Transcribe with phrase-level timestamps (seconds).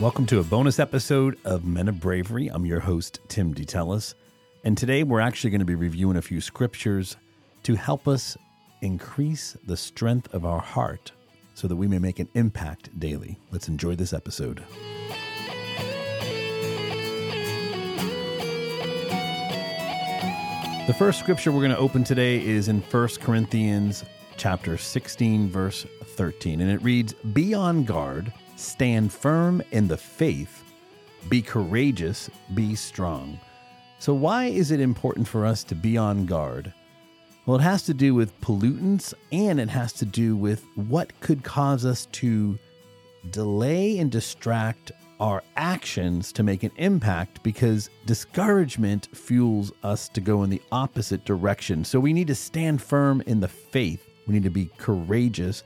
[0.00, 2.46] Welcome to a bonus episode of Men of Bravery.
[2.46, 4.14] I'm your host, Tim DeTellis.
[4.62, 7.16] And today we're actually going to be reviewing a few scriptures
[7.64, 8.36] to help us
[8.80, 11.10] increase the strength of our heart
[11.54, 13.40] so that we may make an impact daily.
[13.50, 14.62] Let's enjoy this episode.
[20.86, 24.04] The first scripture we're going to open today is in 1 Corinthians
[24.36, 25.86] chapter 16 verse
[26.18, 30.64] 13 and it reads, "Be on guard, stand firm in the faith,
[31.28, 33.38] be courageous, be strong."
[34.00, 36.72] So why is it important for us to be on guard?
[37.46, 41.44] Well, it has to do with pollutants and it has to do with what could
[41.44, 42.58] cause us to
[43.30, 50.42] delay and distract our actions to make an impact because discouragement fuels us to go
[50.42, 51.84] in the opposite direction.
[51.84, 54.04] So we need to stand firm in the faith.
[54.26, 55.62] We need to be courageous.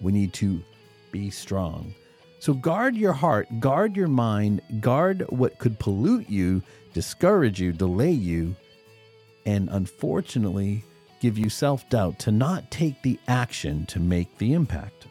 [0.00, 0.62] We need to
[1.10, 1.94] be strong.
[2.38, 8.12] So guard your heart, guard your mind, guard what could pollute you, discourage you, delay
[8.12, 8.54] you,
[9.46, 10.84] and unfortunately
[11.20, 15.06] give you self doubt to not take the action to make the impact.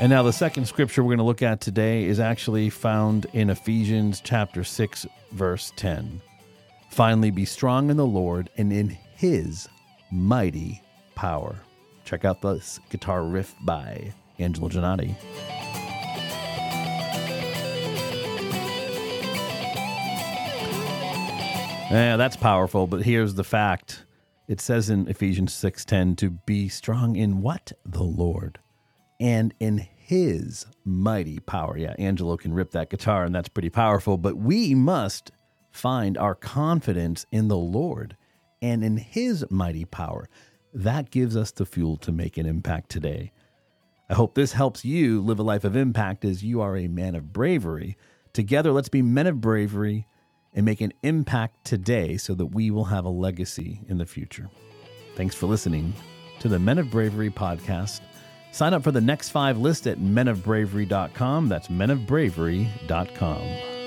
[0.00, 3.50] And now, the second scripture we're going to look at today is actually found in
[3.50, 6.22] Ephesians chapter 6, verse 10.
[6.88, 9.68] Finally, be strong in the Lord and in his
[10.10, 10.80] mighty
[11.14, 11.54] power.
[12.06, 15.14] Check out this guitar riff by Angelo Janotti.
[21.90, 24.06] Yeah, that's powerful, but here's the fact.
[24.48, 27.72] It says in Ephesians 6:10 to be strong in what?
[27.84, 28.58] The Lord
[29.20, 31.76] and in his mighty power.
[31.76, 35.30] Yeah, Angelo can rip that guitar, and that's pretty powerful, but we must
[35.70, 38.16] find our confidence in the Lord
[38.62, 40.28] and in his mighty power.
[40.72, 43.32] That gives us the fuel to make an impact today.
[44.08, 47.14] I hope this helps you live a life of impact as you are a man
[47.14, 47.96] of bravery.
[48.32, 50.06] Together, let's be men of bravery
[50.52, 54.50] and make an impact today so that we will have a legacy in the future.
[55.14, 55.92] Thanks for listening
[56.40, 58.00] to the Men of Bravery podcast.
[58.52, 61.48] Sign up for the next five list at menofbravery.com.
[61.48, 63.79] That's menofbravery.com.